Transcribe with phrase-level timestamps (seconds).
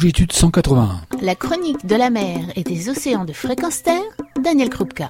[0.00, 1.02] Longitude 181.
[1.20, 4.00] La chronique de la mer et des océans de fréquence terre,
[4.42, 5.08] Daniel Krupka.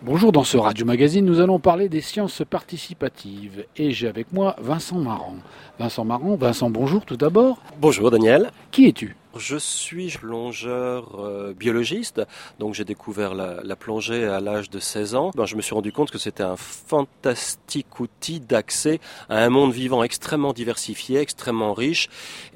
[0.00, 3.64] Bonjour, dans ce Radio Magazine, nous allons parler des sciences participatives.
[3.76, 5.38] Et j'ai avec moi Vincent Marant.
[5.80, 7.58] Vincent Marant, Vincent, bonjour tout d'abord.
[7.80, 8.52] Bonjour Daniel.
[8.70, 9.16] Qui es-tu?
[9.36, 12.22] Je suis plongeur euh, biologiste,
[12.58, 15.30] donc j'ai découvert la, plongée à l'âge de 16 ans.
[15.34, 19.72] Ben, je me suis rendu compte que c'était un fantastique outil d'accès à un monde
[19.72, 22.08] vivant extrêmement diversifié, extrêmement riche.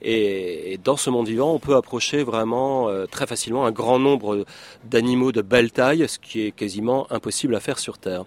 [0.02, 4.45] Et, dans ce monde vivant, on peut approcher vraiment euh, très facilement un grand nombre
[4.84, 8.24] d'animaux de belle taille, ce qui est quasiment impossible à faire sur Terre.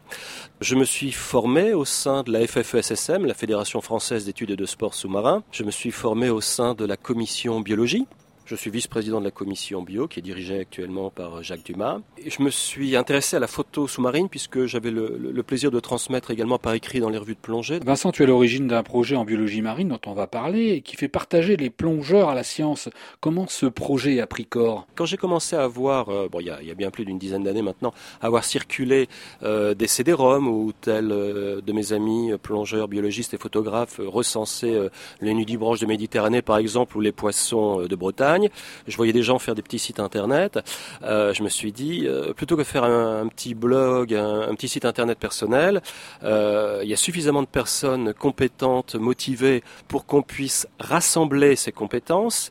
[0.62, 4.66] Je me suis formé au sein de la FFESSM, la Fédération française d'études et de
[4.66, 5.44] sport sous-marin.
[5.52, 8.08] Je me suis formé au sein de la commission biologie
[8.50, 12.00] je suis vice-président de la commission bio qui est dirigée actuellement par Jacques Dumas.
[12.18, 16.32] Et je me suis intéressé à la photo sous-marine puisque j'avais le, plaisir de transmettre
[16.32, 17.80] également par écrit dans les revues de plongée.
[17.86, 20.82] Vincent, tu es à l'origine d'un projet en biologie marine dont on va parler et
[20.82, 22.90] qui fait partager les plongeurs à la science.
[23.20, 24.88] Comment ce projet a pris corps?
[24.96, 27.62] Quand j'ai commencé à voir, euh, bon, il y, a, bien plus d'une dizaine d'années
[27.62, 29.10] maintenant, à voir circuler
[29.44, 34.90] euh, des CD-ROM où tel euh, de mes amis plongeurs, biologistes et photographes recensaient
[35.22, 38.39] les nudibranches de Méditerranée par exemple ou les poissons de Bretagne,
[38.88, 40.60] je voyais des gens faire des petits sites internet.
[41.04, 44.86] Euh, je me suis dit, euh, plutôt que faire un, petit blog, un, petit site
[44.86, 45.82] internet personnel,
[46.24, 52.50] euh, il y a suffisamment de personnes compétentes, motivées pour qu'on puisse rassembler ces compétences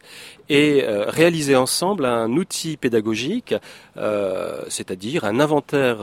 [0.48, 3.54] et réaliser ensemble un outil pédagogique,
[4.68, 5.98] c'est-à-dire un inventaire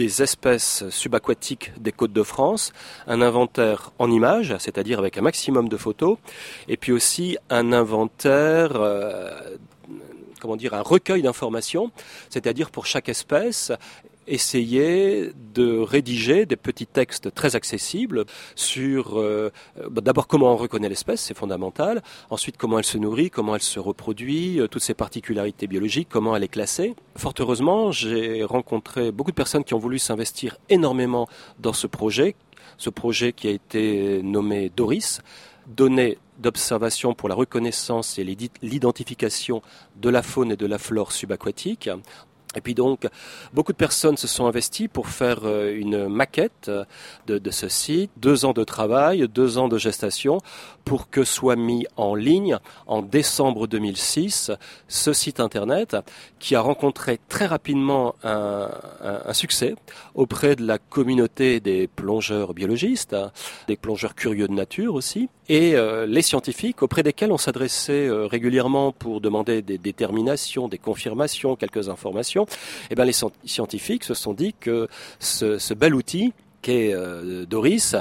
[0.00, 2.72] des espèces subaquatiques des côtes de France,
[3.06, 6.16] un inventaire en images, c'est-à-dire avec un maximum de photos,
[6.68, 9.30] et puis aussi un inventaire, euh,
[10.40, 11.90] comment dire, un recueil d'informations,
[12.30, 13.72] c'est-à-dire pour chaque espèce
[14.30, 19.50] essayer de rédiger des petits textes très accessibles sur euh,
[19.90, 23.62] bah, d'abord comment on reconnaît l'espèce, c'est fondamental, ensuite comment elle se nourrit, comment elle
[23.62, 26.94] se reproduit, euh, toutes ses particularités biologiques, comment elle est classée.
[27.16, 32.36] Fort heureusement, j'ai rencontré beaucoup de personnes qui ont voulu s'investir énormément dans ce projet,
[32.78, 35.20] ce projet qui a été nommé Doris,
[35.66, 38.24] données d'observation pour la reconnaissance et
[38.62, 39.62] l'identification
[39.96, 41.90] de la faune et de la flore subaquatique
[42.56, 43.06] et puis donc,
[43.52, 46.70] beaucoup de personnes se sont investies pour faire euh, une maquette
[47.26, 50.38] de, de, ce site, deux ans de travail, deux ans de gestation,
[50.84, 54.50] pour que soit mis en ligne en décembre 2006
[54.88, 55.96] ce site internet
[56.40, 58.68] qui a rencontré très rapidement un,
[59.00, 59.76] un, succès
[60.14, 63.14] auprès de la communauté des plongeurs biologistes,
[63.68, 68.26] des plongeurs curieux de nature aussi, et euh, les scientifiques auprès desquels on s'adressait euh,
[68.26, 72.46] régulièrement pour demander des déterminations, des confirmations, quelques informations
[72.88, 74.86] eh bien, les scientifiques se sont dit que
[75.18, 77.96] ce, bel outil qu'est euh, Doris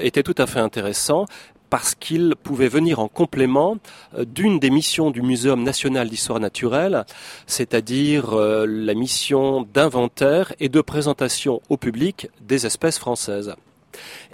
[0.00, 1.26] était tout à fait intéressant
[1.68, 3.76] parce qu'il pouvait venir en complément
[4.24, 7.04] d'une des missions du Muséum national d'histoire naturelle,
[7.46, 13.56] c'est-à-dire la mission d'inventaire et de présentation au public des espèces françaises.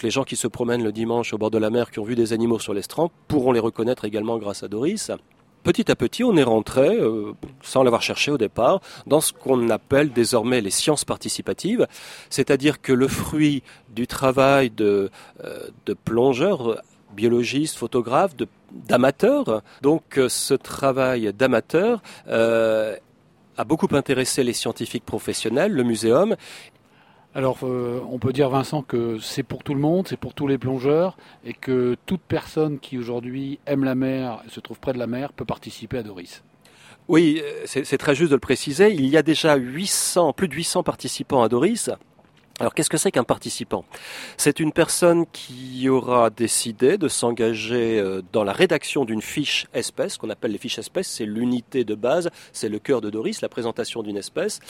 [0.02, 2.14] Les gens qui se promènent le dimanche au bord de la mer, qui ont vu
[2.14, 5.10] des animaux sur l'estran, pourront les reconnaître également grâce à Doris.
[5.62, 9.70] Petit à petit, on est rentré, euh, sans l'avoir cherché au départ, dans ce qu'on
[9.70, 11.86] appelle désormais les sciences participatives,
[12.30, 15.10] c'est-à-dire que le fruit du travail de,
[15.44, 15.68] euh,
[16.04, 16.82] plongeurs,
[17.14, 18.34] biologistes, photographes,
[18.72, 26.36] d'amateurs, donc euh, ce travail d'amateurs a beaucoup intéressé les scientifiques professionnels, le muséum,
[27.34, 30.46] alors, euh, on peut dire, Vincent, que c'est pour tout le monde, c'est pour tous
[30.46, 34.92] les plongeurs, et que toute personne qui aujourd'hui aime la mer et se trouve près
[34.92, 36.42] de la mer peut participer à Doris.
[37.08, 38.92] Oui, euh, c'est très juste de le préciser.
[38.92, 41.90] Il y a déjà 800, plus de 800 participants à Doris.
[42.62, 43.84] Alors qu'est-ce que c'est qu'un participant?
[44.36, 50.16] C'est une personne qui aura décidé de s'engager euh, dans la rédaction d'une fiche espèce,
[50.16, 53.48] qu'on appelle les fiches espèces, c'est l'unité de base, c'est le cœur de Doris, la
[53.48, 54.60] présentation d'une espèce,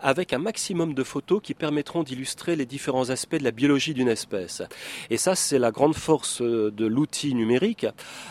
[0.00, 4.06] avec un maximum de photos qui permettront d'illustrer les différents aspects de la biologie d'une
[4.06, 4.62] espèce.
[5.10, 7.84] Et ça, c'est la grande force euh, de l'outil numérique.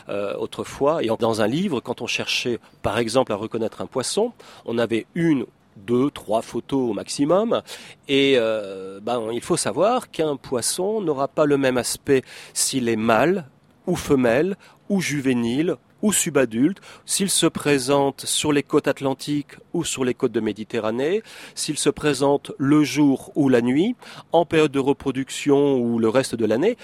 [0.08, 4.32] Euh, autrefois, dans un livre, quand on cherchait par exemple à reconnaître un poisson,
[4.64, 5.46] on avait une
[5.86, 7.62] deux, trois photos au maximum.
[8.08, 12.24] Et euh, ben, il faut savoir qu'un poisson n'aura pas le même aspect
[12.54, 13.46] s'il est mâle
[13.88, 14.56] ou femelle
[14.90, 20.32] ou juvénile ou subadulte, s'il se présente sur les côtes atlantiques ou sur les côtes
[20.32, 21.24] de Méditerranée,
[21.56, 23.96] s'il se présente le jour ou la nuit,
[24.32, 26.78] en période de reproduction ou le reste de l'année,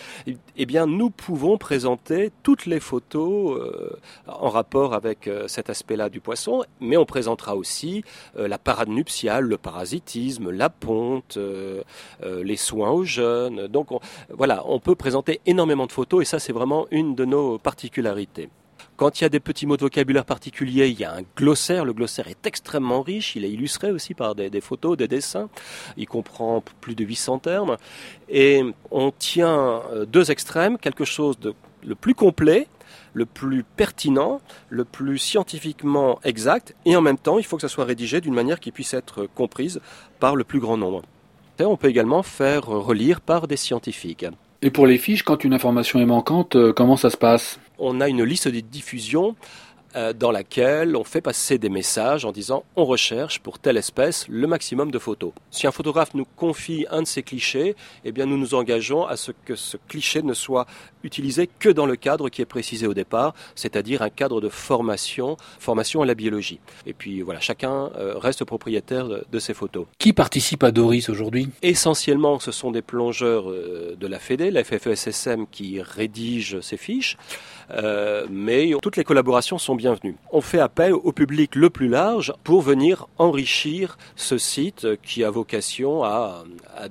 [0.58, 3.98] eh bien nous pouvons présenter toutes les photos euh,
[4.28, 8.04] en rapport avec euh, cet aspect-là du poisson, mais on présentera aussi
[8.38, 11.38] euh, la parade nuptiale, le parasitisme, la ponte,
[12.22, 13.68] les soins aux jeunes.
[13.68, 13.88] Donc
[14.30, 18.50] voilà, on peut présenter énormément de photos et ça c'est vraiment une de nos particularités.
[18.98, 21.84] Quand il y a des petits mots de vocabulaire particuliers, il y a un glossaire.
[21.84, 23.36] Le glossaire est extrêmement riche.
[23.36, 25.50] Il est illustré aussi par des, photos, des dessins.
[25.98, 27.78] Il comprend plus de 800 termes.
[28.30, 31.54] Et on tient euh, deux extrêmes, quelque chose de
[31.86, 32.68] le plus complet,
[33.14, 37.68] le plus pertinent, le plus scientifiquement exact, et en même temps, il faut que ça
[37.68, 39.80] soit rédigé d'une manière qui puisse être comprise
[40.20, 41.04] par le plus grand nombre.
[41.60, 44.26] On peut également faire relire par des scientifiques.
[44.62, 47.60] Et pour les fiches, quand une information est manquante, euh, comment ça se passe?
[47.78, 49.36] On a une liste de diffusion
[49.96, 54.28] euh, dans laquelle on fait passer des messages en disant on recherche pour telle espèce
[54.28, 55.32] le maximum de photos.
[55.52, 59.18] Si un photographe nous confie un de ces clichés, eh bien nous nous engageons à
[59.18, 60.66] ce que ce cliché ne soit
[61.04, 65.38] utilisé que dans le cadre qui est précisé au départ, c'est-à-dire un cadre de formation,
[65.60, 66.60] formation à la biologie.
[66.86, 69.86] Et puis voilà, chacun euh, reste propriétaire de, ses photos.
[70.00, 71.50] Qui participe à Doris aujourd'hui?
[71.62, 77.18] Essentiellement, ce sont des plongeurs euh, de la FED, la FFESSM, qui rédigent ces fiches,
[77.72, 79.76] euh, mais toutes les collaborations sont
[80.32, 85.30] On fait appel au public le plus large pour venir enrichir ce site qui a
[85.30, 86.44] vocation à,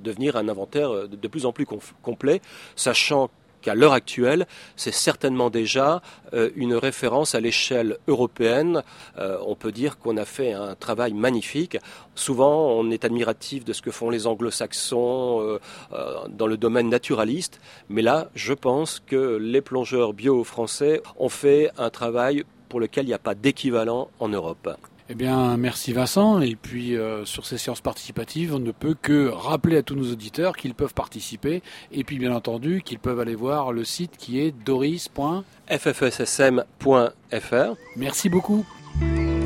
[0.02, 1.67] devenir un inventaire de plus en plus
[2.02, 2.41] complet,
[2.76, 3.31] sachant
[3.64, 4.46] qu'à l'heure actuelle,
[4.76, 6.02] c'est certainement déjà
[6.35, 8.82] euh, une référence à l'échelle européenne.
[9.19, 11.79] Euh, on peut dire qu'on a fait un travail magnifique.
[12.14, 15.58] Souvent, on est admiratif de ce que font les anglo-saxons euh,
[16.29, 17.58] dans le domaine naturaliste,
[17.88, 23.04] mais là, je pense que les plongeurs bio français ont fait un travail pour lequel
[23.04, 24.68] il n'y a pas d'équivalent en Europe.
[25.08, 26.40] Eh bien, merci Vincent.
[26.40, 30.10] Et puis, euh, sur ces séances participatives, on ne peut que rappeler à tous nos
[30.10, 31.62] auditeurs qu'ils peuvent participer.
[31.92, 35.08] Et puis, bien entendu, qu'ils peuvent aller voir le site qui est doris.
[35.68, 36.64] ffssm.fr
[37.94, 38.66] Merci beaucoup.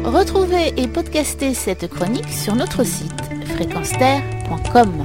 [0.04, 3.12] Retrouvez et podcastez cette chronique sur notre site
[3.44, 5.04] fréquenceterre.com.